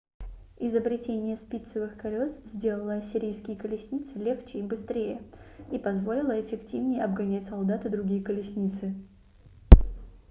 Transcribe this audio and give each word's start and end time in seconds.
изобретение 0.59 1.37
спицевых 1.37 1.95
колес 1.95 2.35
сделало 2.55 2.95
ассирийские 2.95 3.55
колесницы 3.55 4.11
легче 4.17 4.57
и 4.57 4.63
быстрее 4.63 5.21
и 5.71 5.77
позволило 5.77 6.41
эффективнее 6.41 7.03
обгонять 7.03 7.45
солдат 7.45 7.85
и 7.85 7.89
другие 7.89 8.23
колесницы 8.23 8.95